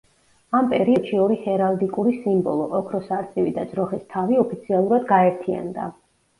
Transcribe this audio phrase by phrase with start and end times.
[0.59, 5.91] ამ პერიოდში ორი ჰერალდიკური სიმბოლო, ოქროს არწივი და ძროხის თავი, ოფიციალურად გაერთიანდა.